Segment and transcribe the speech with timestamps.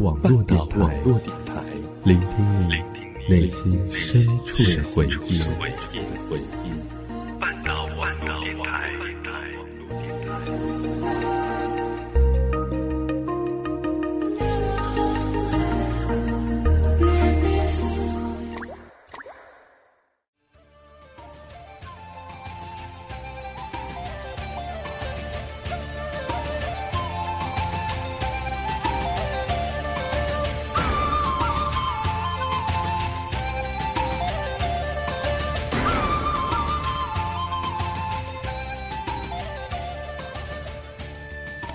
[0.00, 1.00] 网络电台，
[2.04, 2.82] 聆听你
[3.28, 5.40] 内心深处的回忆。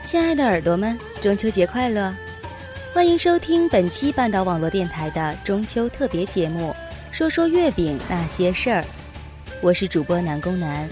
[0.09, 2.11] 亲爱的耳朵们，中秋节快乐！
[2.91, 6.75] 欢迎收听本期半岛网络电台的中秋特别节目，
[7.11, 8.83] 说说月饼那些事儿。
[9.61, 10.89] 我是主播南宫南。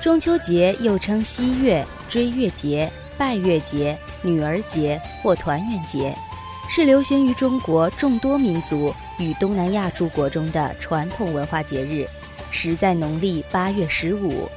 [0.00, 6.16] 中秋节又称西月、追月节、拜月节、女儿节或团圆节，
[6.70, 12.08] 是流行于中国众多民族与东南亚诸国中的传统文化节日。
[12.50, 14.48] 时在农历八月十五，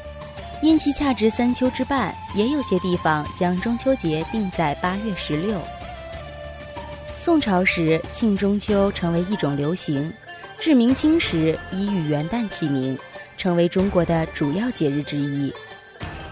[0.61, 5.59] 因其恰值三秋之半，也有些地方将中秋节定在八月十六。
[7.17, 10.11] 宋朝时庆中秋成为一种流行，
[10.59, 12.97] 至明清时已与元旦齐名，
[13.37, 15.53] 成为中国的主要节日之一。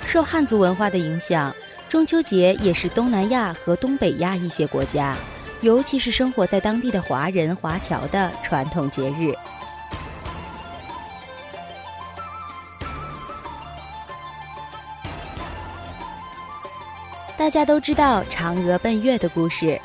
[0.06, 1.53] 受汉族文化的影响，
[1.88, 5.16] 中秋节也是东南亚和东北亚一些国家，
[5.62, 9.34] 尤其是生活在当地的华人华侨的传统节日。
[17.42, 19.75] 大家都知道嫦娥奔月的故事，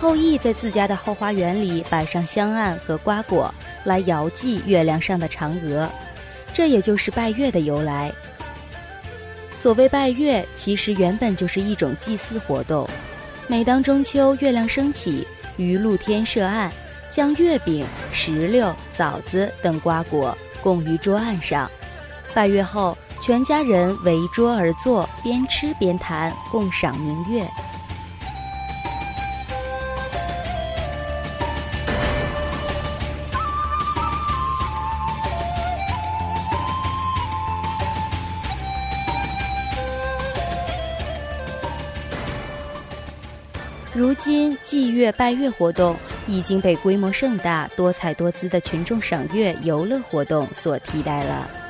[0.00, 5.90] 后羿在自家的后花园里摆上香案和瓜果，来遥祭月亮上的嫦娥，
[6.54, 8.12] 这也就是拜月的由来。
[9.58, 12.88] 所谓拜月，其实原本就是一种祭祀活动。
[13.48, 16.70] 每当中秋月亮升起，于露天设案，
[17.10, 21.68] 将月饼、石榴、枣子等瓜果供于桌案上，
[22.32, 22.96] 拜月后。
[23.22, 27.48] 全家人围桌而坐，边吃边谈，共赏明月。
[43.94, 45.94] 如今祭月拜月活动
[46.26, 51.61] 已经被规模盛大、多彩多姿的群众赏月游乐活动所替代了。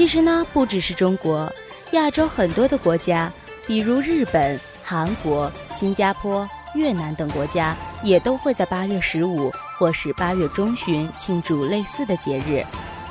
[0.00, 1.52] 其实呢，不只是中国，
[1.90, 3.30] 亚洲很多的国家，
[3.66, 12.64] 比如日本、韩国、新加坡、越南等国家，也都会在八月十五或是八月中旬庆祝类似的节日，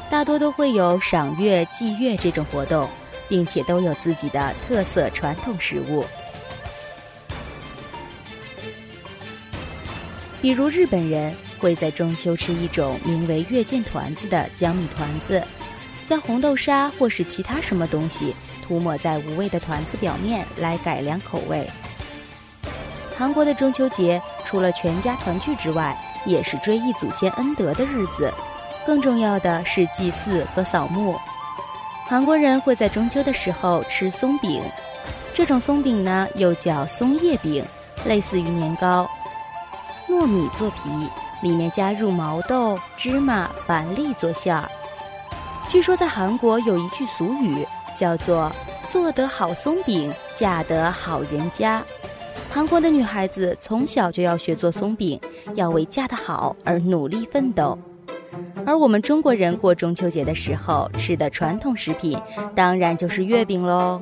[0.10, 2.90] 大多都会有赏月、祭月这种活动，
[3.28, 6.04] 并且都有自己的特色传统食物。
[10.42, 15.40] 比如日本人会在中秋吃一种名为月见团子的江米团子。
[16.10, 21.70] 将红豆沙或是其他什么东西涂抹在无味的团子表面来改良口味。
[23.16, 28.34] 韩国的中秋节除了全家团聚之外，也是追忆祖先恩德的日子，
[28.88, 31.16] 更重要的是祭祀和扫墓。
[32.08, 34.64] 韩国人会在中秋的时候吃松饼，
[35.36, 37.64] 这种松饼呢又叫松叶饼，
[38.06, 39.08] 类似于年糕，
[40.08, 40.90] 糯米做皮，
[41.44, 44.68] 里面加入毛豆、芝麻、板栗做馅儿。
[45.70, 47.64] 据说在韩国有一句俗语，
[47.96, 48.52] 叫做
[48.90, 51.84] “做得好松饼，嫁得好人家”。
[52.50, 55.22] 韩国的女孩子从小就要学做松饼，
[55.54, 57.78] 要为嫁得好而努力奋斗。
[58.66, 62.20] 而我们中国人过中秋节的时候吃的传统食品，
[62.56, 64.02] 当然就是月饼喽。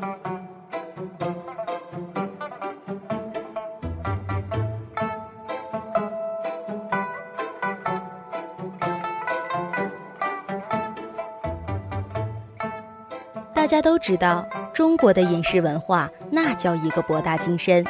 [13.57, 17.83] 大家都知道，中国的饮食文化那叫一个博大精深，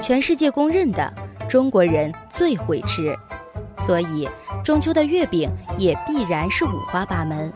[0.00, 1.12] 全世界公认的，
[1.46, 3.14] 中国人最会吃，
[3.76, 4.26] 所以
[4.64, 7.52] 中秋的月饼也必然是五花八门。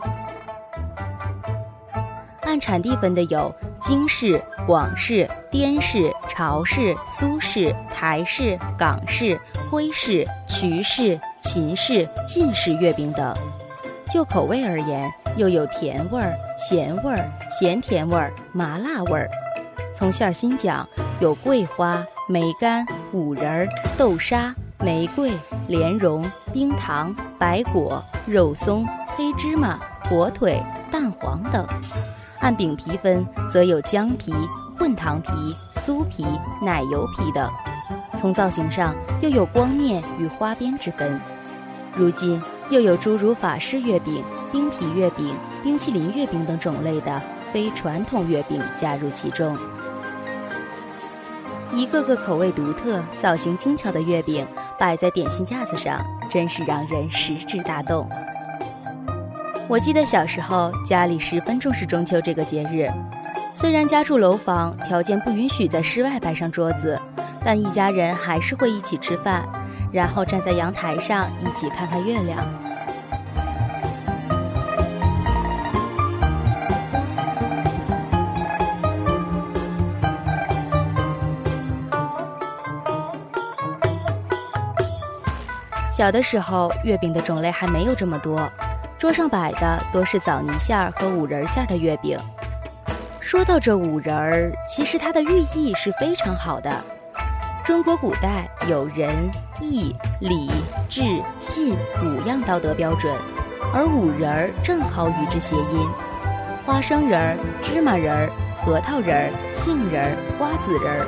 [2.43, 3.51] 按产地分的有
[3.81, 9.41] 京式、广式、滇式、潮式、苏式、台式、港式、
[9.71, 13.35] 徽式、衢式、秦式、晋式月饼等。
[14.13, 19.29] 就口味而言，又有甜味儿、咸味儿、咸甜味儿、麻辣味儿。
[19.93, 20.87] 从馅儿心讲，
[21.19, 23.67] 有桂花、梅干、五仁儿、
[23.97, 25.31] 豆沙、玫瑰、
[25.67, 26.23] 莲蓉、
[26.53, 28.85] 冰糖、白果、肉松、
[29.15, 30.61] 黑芝麻、火腿、
[30.91, 31.65] 蛋黄等。
[32.39, 34.33] 按饼皮分，则有姜皮、
[34.77, 35.31] 混糖皮、
[35.77, 36.25] 酥皮、
[36.61, 37.49] 奶油皮等。
[38.17, 41.19] 从造型上，又有光面与花边之分。
[41.95, 47.21] 如今，又有诸如法式月饼、冰皮月饼、冰淇淋月饼等种类的
[47.51, 49.57] 非传统月饼加入其中。
[51.73, 54.45] 一个个口味独特、造型精巧的月饼
[54.77, 55.99] 摆在点心架子上，
[56.29, 58.07] 真是让人食指大动。
[59.67, 62.87] 我记得小时候家里十分重视中秋这个节日，
[63.53, 66.97] 虽然家住楼房，条件不允许在室外摆上桌子，
[67.43, 69.43] 但一家人还是会一起吃饭，
[69.91, 72.37] 然后站在阳台上一起看看月亮。
[85.95, 88.51] 小的时候，月饼的种类还没有这么多，
[88.99, 92.19] 桌上摆的多是枣泥馅儿和五仁馅儿的月饼。
[93.21, 96.69] 说到这五仁儿，其实它的寓意是非常好的。
[97.63, 99.09] 中国古代有仁、
[99.61, 100.51] 义、礼、
[100.89, 101.01] 智、
[101.39, 103.15] 信五样道德标准，
[103.73, 105.87] 而五仁儿正好与之谐音。
[106.65, 108.29] 花生仁儿、芝麻仁儿、
[108.61, 111.07] 核桃仁儿、杏仁儿、瓜子仁儿，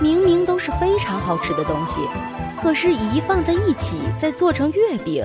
[0.00, 2.00] 明明都是非常好吃的东西。
[2.64, 5.22] 可是，一放在一起再做成月饼，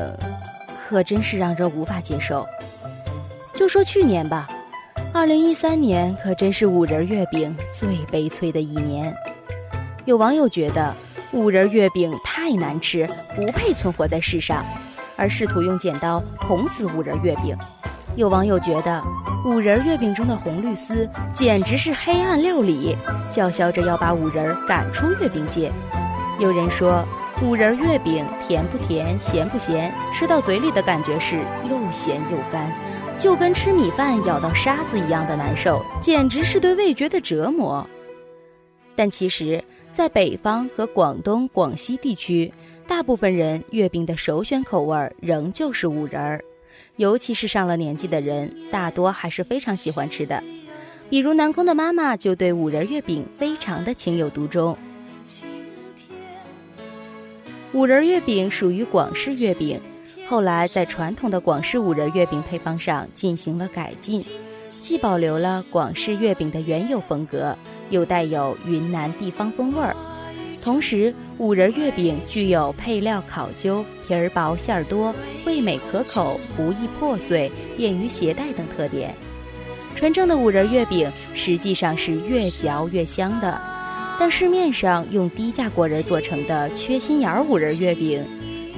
[0.78, 2.46] 可真是让人无法接受。
[3.56, 4.50] 就说去年吧，
[5.14, 9.16] 二零一三年可真是五仁月饼最悲催的一年。
[10.04, 10.94] 有网友觉得
[11.32, 14.66] 五仁月饼太难吃，不配存活在世上，
[15.16, 17.58] 而试图用剪刀捅死五仁月饼。
[18.18, 19.02] 有网友觉得
[19.46, 22.98] 五仁月饼中的红绿丝简直是黑暗料理，
[23.32, 25.72] 叫嚣着要把五仁赶出月饼界。
[26.38, 27.08] 有人说。
[27.42, 31.38] 五仁月饼甜不甜，咸不咸，吃到嘴里的感觉是
[31.70, 32.70] 又咸又干，
[33.18, 37.88] 就跟吃米饭咬到沙子一样的难受，简直是对味觉的折磨。
[38.94, 39.64] 但其实，
[39.94, 42.52] 在北方和广东、广西地区，
[42.86, 46.44] 大部分人月饼的首选口味仍旧是五仁儿，
[46.98, 50.44] 尤其是上了年纪的人，大多还是非常喜欢吃的。
[51.10, 54.78] 比如南宫的妈妈就对五仁月饼非常的情有独钟。
[57.72, 59.80] 五仁月饼属于广式月饼，
[60.28, 64.26] 后来在传统的广式五仁月饼配方上进行了改进，
[64.72, 67.56] 既保留了广式月饼的原有风格，
[67.92, 69.96] 又带有云南地方风味儿。
[70.64, 75.14] 同时，五仁月饼具有配料考究、皮儿薄馅儿多、
[75.46, 79.14] 味美可口、不易破碎、便于携带等特点。
[79.96, 83.62] 纯正的五仁月饼实际上是越嚼越香的。
[84.20, 88.22] 但市面上用低价果仁做成的缺心眼儿五仁月饼，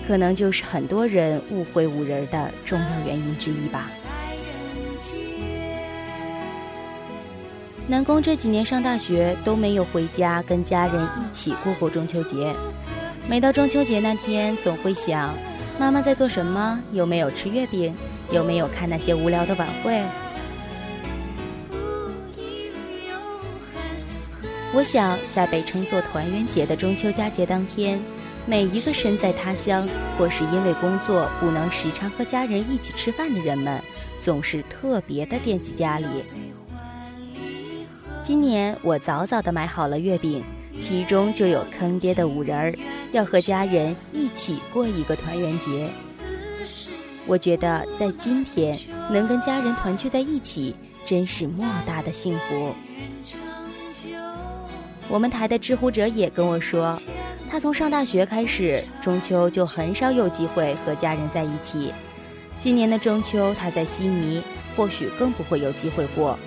[0.08, 3.90] 可能就是很多人误会五仁的重要原因之一吧。
[7.88, 12.54] 南宫这几年上大学都没有回家跟家人一起过过中秋节，
[13.28, 15.34] 每到中秋节那天，总会想
[15.80, 17.96] 妈妈在做什么，有没有吃月饼，
[18.30, 20.00] 有没有看那些无聊的晚会。
[24.74, 28.00] 我想，在被称作团圆节的中秋佳节当天，
[28.46, 29.86] 每一个身在他乡
[30.18, 33.82] 或是因为工作不能时常和家人一起吃饭的人们，
[34.22, 36.06] 总是特别的惦记家里。
[38.24, 40.42] 今年我早早的买好了月饼，
[40.80, 42.74] 其中就有坑爹的五仁儿，
[43.12, 45.90] 要和家人一起过一个团圆节。
[47.28, 48.80] 我觉得在今天
[49.12, 50.74] 能跟家人团聚在一起，
[51.06, 52.74] 真是莫大的幸福。
[55.12, 56.98] 我们台的知乎者也跟我说，
[57.50, 61.92] 他从上大学开始，中秋就很少有机会和家人在一起。
[62.62, 64.42] 今年的中秋他在悉尼，
[64.74, 66.40] 或许更不会有机会过。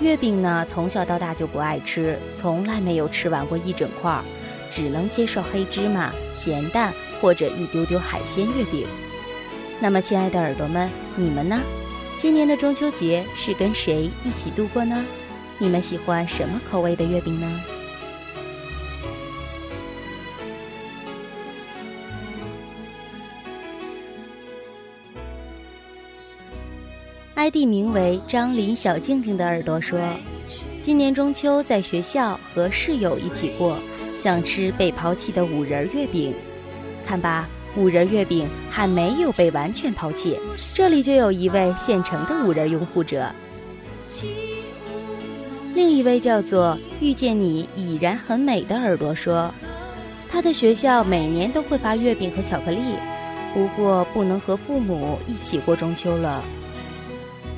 [0.00, 4.18] 月饼呢，从小到大就不爱吃，从来没有吃完过一整块，
[4.70, 8.86] 只能接受黑芝麻、咸蛋或者一丢丢海鲜月饼。
[9.78, 11.60] 那么，亲爱的耳朵们，你们呢？
[12.16, 15.04] 今年的中秋节是跟谁一起度过呢？
[15.58, 17.46] 你们喜欢什么口味的月饼呢
[27.44, 30.00] ？ID 名为张林小静静的耳朵说
[30.80, 33.76] ：“今年中秋在学校和室友一起过，
[34.16, 36.34] 想吃被抛弃的五仁月饼。
[37.06, 37.46] 看吧，
[37.76, 40.38] 五仁月饼还没有被完全抛弃。
[40.72, 43.30] 这里就有一位现成的五仁拥护者。
[45.74, 49.52] 另一位叫做遇见你已然很美的耳朵说，
[50.30, 52.78] 他的学校每年都会发月饼和巧克力，
[53.52, 56.42] 不过不能和父母一起过中秋了。”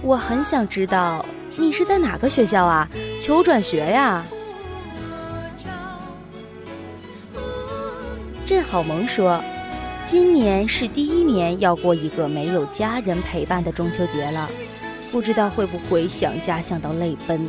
[0.06, 2.88] 我很想知道，你是在哪个学校啊？
[3.20, 4.24] 求转学呀！
[8.46, 9.42] 郑好萌说
[10.06, 14.48] ：“今年是第一年要过一个没有家人陪伴的中秋节了，
[15.10, 17.48] 不知道会不会想家想到泪奔。”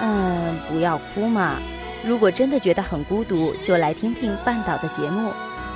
[0.00, 1.56] 嗯，不要哭嘛。
[2.06, 5.32] 如果真的觉得很孤独，就来听听半岛的节目。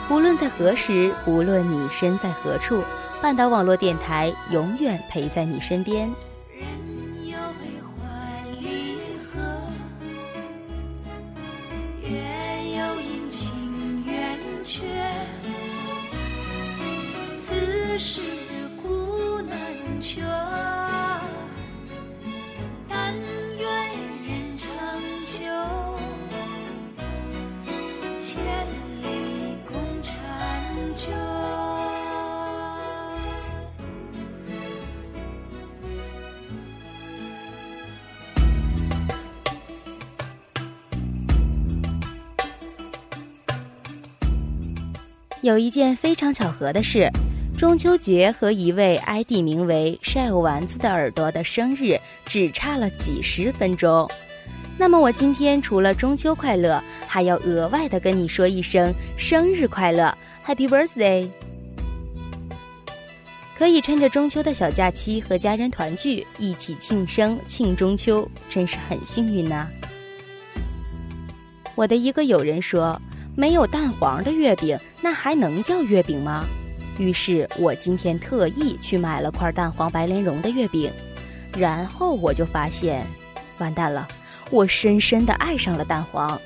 [0.08, 2.84] 无论在何时，无论你身在何处，
[3.22, 6.12] 半岛网络电台永远陪在你身边。
[45.42, 47.10] 有一件非常巧合的事，
[47.58, 54.08] 中秋节和一位 ID 名为晒丸子”的耳朵的生日只差了几十分钟。
[54.78, 61.28] 那么我今天除了中秋快乐，还要额外的跟你说一声生日快乐，Happy Birthday！
[63.58, 69.66] 可以趁着中秋的小假期和家人团聚，一起庆生庆中秋，真是很幸运呢。
[71.74, 72.96] 我的一个友人说。
[73.34, 76.44] 没有蛋黄的月饼，那还能叫月饼吗？
[76.98, 80.92] 于是我今天特意去买了块蛋黄白莲蓉的月饼，
[81.56, 83.06] 然后我就发现，
[83.58, 84.06] 完蛋了，
[84.50, 86.38] 我深深的爱上了蛋黄。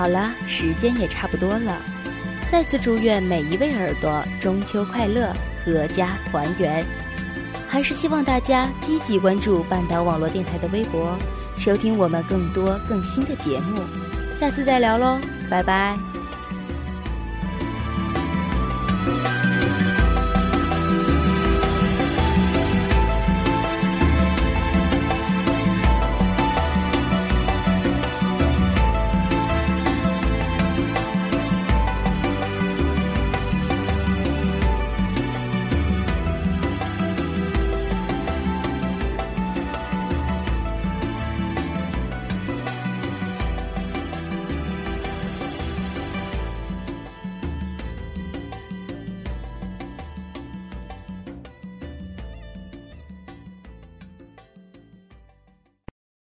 [0.00, 1.76] 好了，时间也差不多了。
[2.50, 5.30] 再次祝愿每一位耳朵中秋快乐，
[5.66, 6.82] 阖家团圆。
[7.68, 11.18] 还是希望大家积极关注半岛网络电台的微博，
[11.58, 13.82] 收听我们更多更新的节目。
[14.32, 16.09] 下次再聊喽，拜拜。